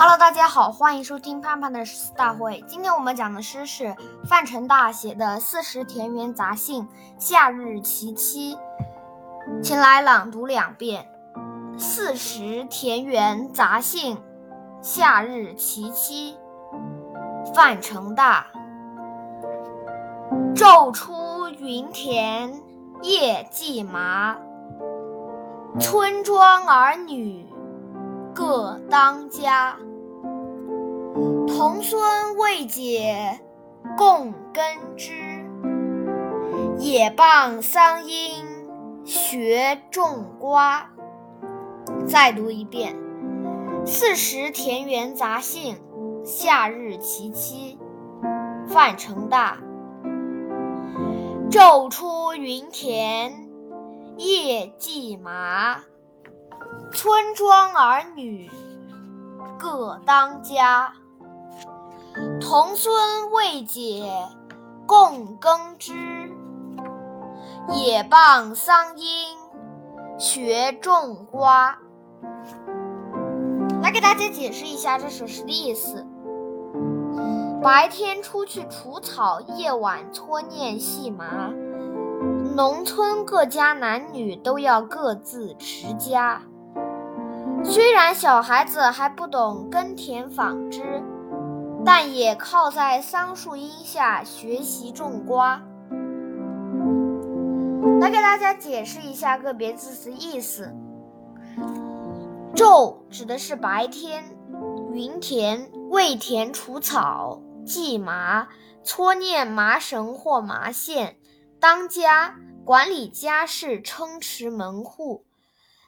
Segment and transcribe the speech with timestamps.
[0.00, 2.62] Hello，大家好，欢迎收听盼盼的诗大会。
[2.68, 3.96] 今天我们讲的诗是
[4.28, 6.84] 范成大写的《四时田园杂兴·
[7.18, 8.54] 夏日其七》，
[9.60, 11.04] 请来朗读两遍。
[11.80, 14.16] 《四时田园杂兴·
[14.80, 16.36] 夏日其七》，
[17.52, 18.46] 范成大。
[20.54, 22.62] 昼出耘田
[23.02, 24.36] 夜绩麻，
[25.80, 27.44] 村庄儿女
[28.32, 29.76] 各当家。
[31.58, 33.40] 童孙未解
[33.96, 35.12] 供耕织，
[36.78, 38.44] 也傍桑阴
[39.04, 40.88] 学种瓜。
[42.06, 42.94] 再读一遍
[43.84, 45.74] 《四时田园杂兴·
[46.24, 47.76] 夏日其七》，
[48.68, 49.58] 范成大。
[51.50, 53.48] 昼出耘田
[54.16, 55.80] 夜绩麻，
[56.92, 58.48] 村庄儿女
[59.58, 60.92] 各当家。
[62.40, 64.10] 童孙未解
[64.86, 65.92] 供耕织，
[67.74, 69.36] 也傍桑阴
[70.18, 71.78] 学种瓜。
[73.82, 76.06] 来给大家解释一下这首诗的意思：
[77.62, 81.50] 白天出去除草，夜晚搓念细麻。
[82.56, 86.42] 农村各家男女都要各自持家。
[87.62, 91.02] 虽然小孩子还不懂耕田纺织。
[91.84, 95.62] 但也靠在桑树荫下学习种瓜。
[98.00, 100.72] 来给大家解释一下个别字词意思。
[102.54, 104.24] 昼指的是白天，
[104.92, 108.48] 耘田为田除草，绩麻
[108.82, 111.16] 搓念麻绳或麻线，
[111.60, 115.24] 当家管理家事，撑持门户。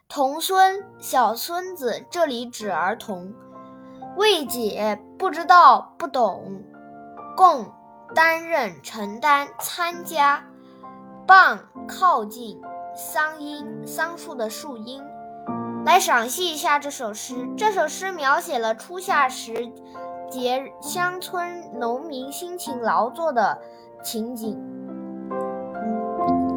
[0.09, 3.33] 童孙小孙子，这里指儿童。
[4.21, 6.63] 未解不知道不懂，
[7.35, 7.73] 共
[8.15, 10.45] 担任承担参加，
[11.27, 11.59] 傍
[11.89, 12.61] 靠近
[12.95, 15.03] 桑阴桑树的树荫。
[15.87, 17.49] 来赏析一下这首诗。
[17.57, 19.73] 这首诗描写了初夏时
[20.31, 23.59] 节乡村农民辛勤劳作的
[24.05, 24.61] 情景。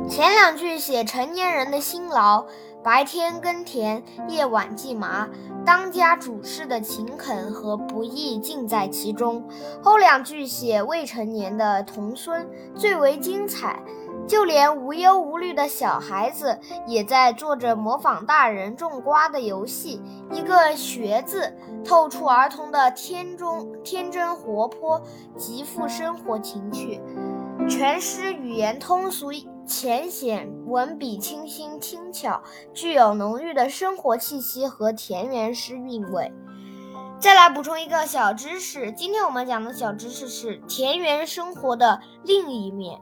[0.10, 2.46] 前两句写成年人的辛劳。
[2.84, 5.30] 白天耕田，夜晚绩麻，
[5.66, 9.48] 当家主事的勤恳和不易尽在其中。
[9.82, 12.46] 后两句写未成年的童孙
[12.76, 13.82] 最为精彩，
[14.28, 20.02] 就连无忧无虑的小孩子也在做着模仿大人种瓜的游戏。
[20.30, 21.54] 一个“学”字，
[21.86, 25.02] 透出儿童的天中天真活泼，
[25.38, 27.00] 极富生活情趣。
[27.70, 29.32] 全诗语言通俗。
[29.66, 32.42] 浅显，文笔清新轻巧，
[32.74, 36.32] 具有浓郁的生活气息和田园诗韵味。
[37.20, 43.00] 再来补充一个小知识，今天我们讲的小知识是田园生活的另一面。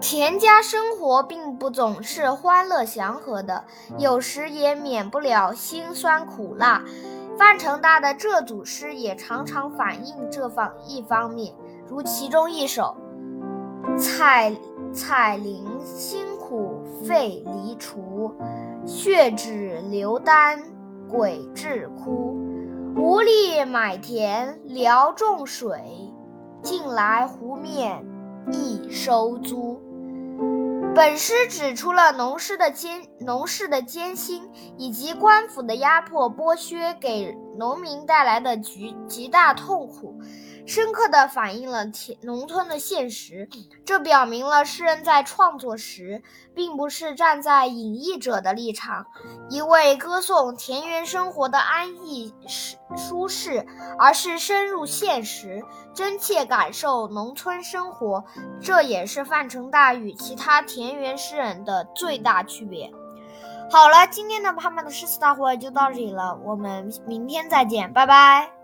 [0.00, 3.64] 田家生活并不总是欢乐祥和的，
[3.98, 6.82] 有时也免不了辛酸苦辣。
[7.36, 11.54] 范成大的这组诗也常常反映这方一方面，
[11.88, 12.96] 如其中一首。
[13.98, 14.54] 采
[14.92, 18.32] 采菱辛苦费藜锄，
[18.86, 20.62] 血脂流丹
[21.08, 22.36] 鬼志枯。
[22.96, 25.80] 无力买田聊种水，
[26.62, 28.04] 近来湖面
[28.52, 29.80] 一收租。
[30.94, 40.20] 本诗指出了农事的艰农事的艰辛，以及官府的压迫剥削给农民带来的极极大痛苦。
[40.66, 43.50] 深刻地反映了田农村的现实，
[43.84, 46.22] 这表明了诗人在创作时
[46.54, 49.04] 并不是站在隐逸者的立场，
[49.50, 53.66] 一味歌颂田园生活的安逸舒舒适，
[53.98, 58.24] 而是深入现实，真切感受农村生活。
[58.62, 62.90] 这也是范成大与其他田园诗人的最大区别。
[63.70, 68.63] 好了，今天的胖胖的诗词大会就到这里了，我们明天再见，拜拜。